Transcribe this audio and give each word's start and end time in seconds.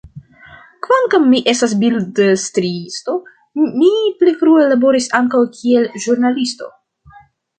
Kvankam 0.85 1.27
mi 1.33 1.41
estas 1.51 1.73
bildstriisto, 1.83 3.15
mi 3.81 3.91
pli 4.23 4.33
frue 4.41 4.65
laboris 4.73 5.09
ankaŭ 5.21 5.43
kiel 5.59 5.87
ĵurnalisto. 6.07 6.73